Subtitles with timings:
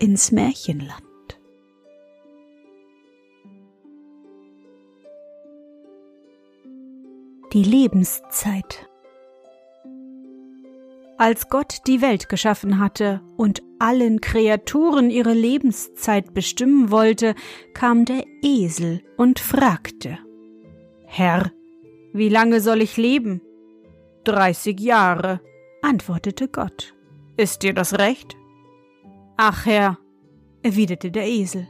[0.00, 1.02] ins Märchenland.
[7.52, 8.88] Die Lebenszeit
[11.18, 17.34] Als Gott die Welt geschaffen hatte und allen Kreaturen ihre Lebenszeit bestimmen wollte,
[17.74, 20.18] kam der Esel und fragte
[21.04, 21.52] Herr,
[22.12, 23.42] wie lange soll ich leben?
[24.24, 25.40] Dreißig Jahre,
[25.82, 26.94] antwortete Gott.
[27.36, 28.39] Ist dir das recht?
[29.42, 29.96] Ach Herr,
[30.62, 31.66] erwiderte der Esel,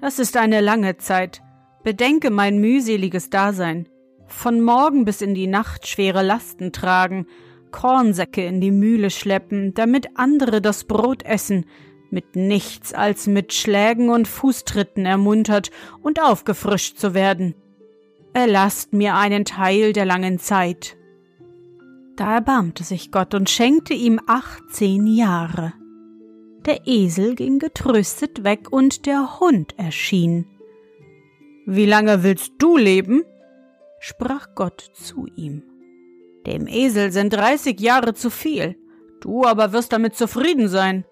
[0.00, 1.42] das ist eine lange Zeit.
[1.84, 3.86] Bedenke mein mühseliges Dasein.
[4.26, 7.26] Von Morgen bis in die Nacht schwere Lasten tragen,
[7.70, 11.66] Kornsäcke in die Mühle schleppen, damit andere das Brot essen,
[12.08, 17.54] mit nichts als mit Schlägen und Fußtritten ermuntert und aufgefrischt zu werden.
[18.32, 20.96] Erlasst mir einen Teil der langen Zeit.
[22.16, 25.74] Da erbarmte sich Gott und schenkte ihm achtzehn Jahre.
[26.66, 30.46] Der Esel ging getröstet weg und der Hund erschien.
[31.64, 33.22] Wie lange willst du leben?
[34.00, 35.62] sprach Gott zu ihm.
[36.44, 38.76] Dem Esel sind dreißig Jahre zu viel,
[39.20, 41.04] du aber wirst damit zufrieden sein.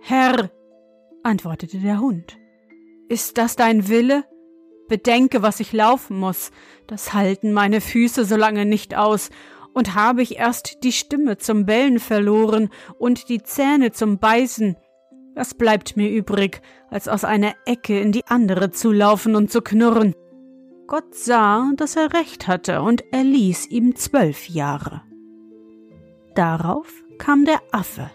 [0.00, 0.50] Herr,
[1.22, 2.38] antwortete der Hund,
[3.08, 4.24] ist das dein Wille?
[4.88, 6.50] Bedenke, was ich laufen muss,
[6.86, 9.30] das halten meine Füße so lange nicht aus,
[9.74, 12.68] und habe ich erst die Stimme zum Bellen verloren
[12.98, 14.76] und die Zähne zum Beißen,
[15.34, 16.60] was bleibt mir übrig,
[16.90, 20.14] als aus einer Ecke in die andere zu laufen und zu knurren?
[20.86, 25.02] Gott sah, dass er recht hatte, und er ließ ihm zwölf Jahre.
[26.34, 28.10] Darauf kam der Affe.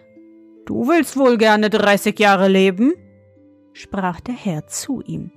[0.66, 2.94] Du willst wohl gerne dreißig Jahre leben?
[3.74, 5.32] sprach der Herr zu ihm.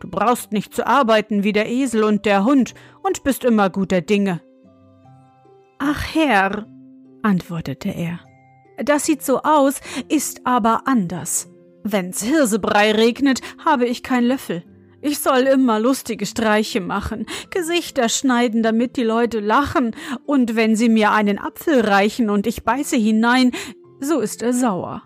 [0.00, 4.00] Du brauchst nicht zu arbeiten wie der Esel und der Hund und bist immer guter
[4.00, 4.42] Dinge.
[5.78, 6.66] Ach Herr,
[7.22, 8.20] antwortete er,
[8.78, 11.48] das sieht so aus, ist aber anders.
[11.82, 14.64] Wenn's Hirsebrei regnet, habe ich kein Löffel.
[15.02, 19.94] Ich soll immer lustige Streiche machen, Gesichter schneiden, damit die Leute lachen,
[20.24, 23.52] und wenn sie mir einen Apfel reichen und ich beiße hinein,
[24.00, 25.02] so ist er sauer.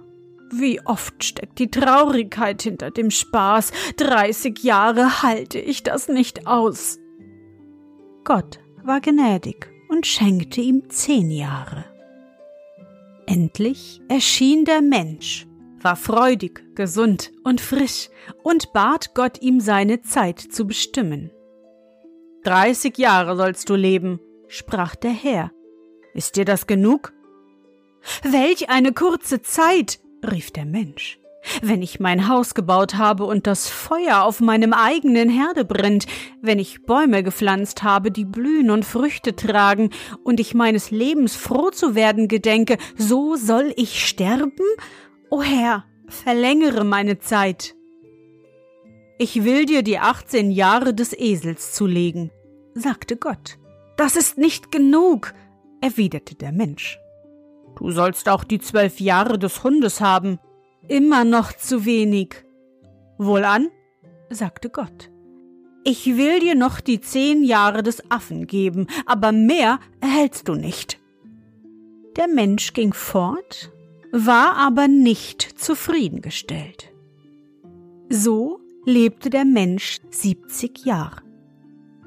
[0.53, 6.99] Wie oft steckt die Traurigkeit hinter dem Spaß, dreißig Jahre halte ich das nicht aus.
[8.25, 11.85] Gott war gnädig und schenkte ihm zehn Jahre.
[13.27, 15.47] Endlich erschien der Mensch,
[15.81, 18.09] war freudig, gesund und frisch
[18.43, 21.31] und bat Gott ihm seine Zeit zu bestimmen.
[22.43, 24.19] Dreißig Jahre sollst du leben,
[24.49, 25.53] sprach der Herr.
[26.15, 27.13] Ist dir das genug?
[28.23, 31.20] Welch eine kurze Zeit, rief der Mensch.
[31.63, 36.07] Wenn ich mein Haus gebaut habe und das Feuer auf meinem eigenen Herde brennt,
[36.43, 39.91] wenn ich Bäume gepflanzt habe, die blühen und Früchte tragen,
[40.23, 44.53] und ich meines Lebens froh zu werden gedenke, so soll ich sterben?
[45.31, 47.75] O Herr, verlängere meine Zeit.
[49.19, 52.31] Ich will dir die achtzehn Jahre des Esels zulegen,
[52.75, 53.59] sagte Gott.
[53.97, 55.35] Das ist nicht genug,
[55.81, 56.99] erwiderte der Mensch.
[57.79, 60.39] Du sollst auch die zwölf Jahre des Hundes haben,
[60.89, 62.45] Immer noch zu wenig.
[63.19, 63.69] Wohlan,
[64.31, 65.11] sagte Gott.
[65.85, 70.99] Ich will dir noch die zehn Jahre des Affen geben, aber mehr erhältst du nicht.
[72.17, 73.73] Der Mensch ging fort,
[74.13, 76.93] war aber nicht zufriedengestellt.
[78.09, 81.23] So lebte der Mensch siebzig Jahre.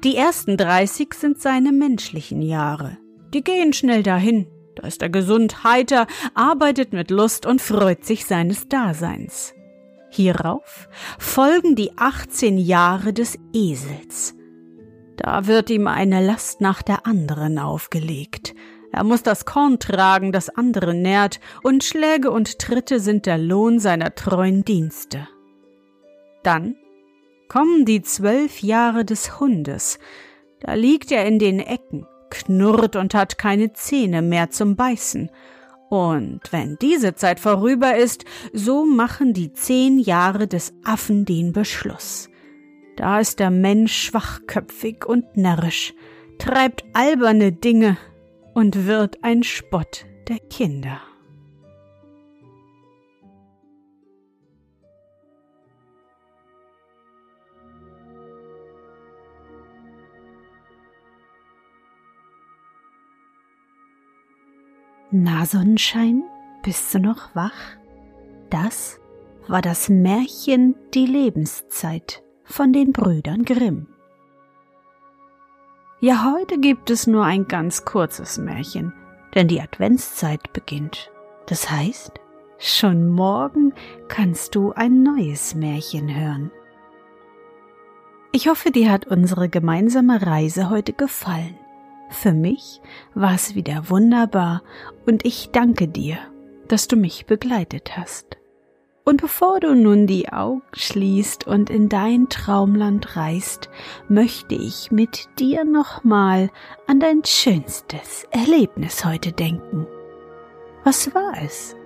[0.04, 2.98] Die ersten dreißig sind seine menschlichen Jahre.
[3.32, 4.46] Die gehen schnell dahin.
[4.76, 9.54] Da ist er gesund, heiter, arbeitet mit Lust und freut sich seines Daseins.
[10.10, 10.88] Hierauf
[11.18, 14.34] folgen die 18 Jahre des Esels.
[15.16, 18.54] Da wird ihm eine Last nach der anderen aufgelegt.
[18.92, 23.80] Er muss das Korn tragen, das andere nährt, und Schläge und Tritte sind der Lohn
[23.80, 25.26] seiner treuen Dienste.
[26.44, 26.76] Dann
[27.48, 29.98] kommen die zwölf Jahre des Hundes.
[30.60, 35.30] Da liegt er in den Ecken, knurrt und hat keine Zähne mehr zum Beißen.
[35.88, 42.28] Und wenn diese Zeit vorüber ist, so machen die zehn Jahre des Affen den Beschluss.
[42.96, 45.94] Da ist der Mensch schwachköpfig und närrisch,
[46.38, 47.96] treibt alberne Dinge
[48.54, 51.00] und wird ein Spott der Kinder.
[65.16, 66.24] Na Sonnenschein,
[66.64, 67.76] bist du noch wach?
[68.50, 68.98] Das
[69.46, 73.86] war das Märchen Die Lebenszeit von den Brüdern Grimm.
[76.00, 78.92] Ja, heute gibt es nur ein ganz kurzes Märchen,
[79.36, 81.12] denn die Adventszeit beginnt.
[81.46, 82.14] Das heißt,
[82.58, 83.72] schon morgen
[84.08, 86.50] kannst du ein neues Märchen hören.
[88.32, 91.56] Ich hoffe, dir hat unsere gemeinsame Reise heute gefallen.
[92.14, 92.80] Für mich
[93.14, 94.62] war es wieder wunderbar
[95.04, 96.16] und ich danke dir,
[96.68, 98.38] dass du mich begleitet hast.
[99.04, 103.68] Und bevor du nun die Augen schließt und in dein Traumland reist,
[104.08, 106.50] möchte ich mit dir nochmal
[106.86, 109.86] an dein schönstes Erlebnis heute denken.
[110.84, 111.76] Was war es?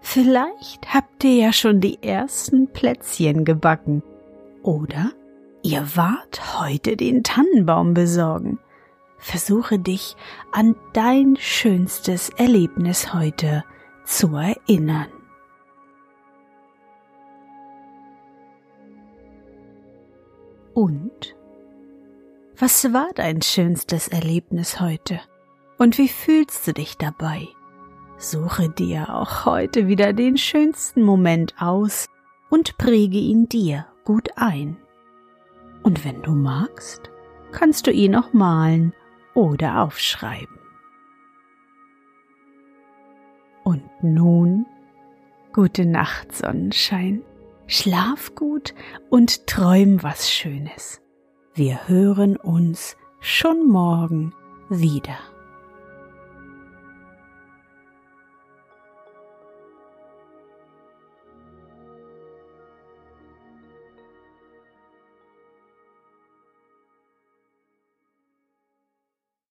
[0.00, 4.02] Vielleicht habt ihr ja schon die ersten Plätzchen gebacken.
[4.66, 5.12] Oder
[5.62, 8.58] ihr wart heute den Tannenbaum besorgen
[9.16, 10.16] versuche dich
[10.50, 13.64] an dein schönstes Erlebnis heute
[14.04, 15.06] zu erinnern.
[20.74, 21.36] Und?
[22.58, 25.20] Was war dein schönstes Erlebnis heute?
[25.78, 27.46] Und wie fühlst du dich dabei?
[28.18, 32.08] Suche dir auch heute wieder den schönsten Moment aus
[32.50, 34.78] und präge ihn dir gut ein.
[35.82, 37.10] Und wenn du magst,
[37.52, 38.94] kannst du ihn auch malen
[39.34, 40.58] oder aufschreiben.
[43.64, 44.64] Und nun
[45.52, 47.22] gute Nacht, Sonnenschein.
[47.66, 48.74] Schlaf gut
[49.10, 51.02] und träum was Schönes.
[51.54, 54.32] Wir hören uns schon morgen
[54.68, 55.18] wieder.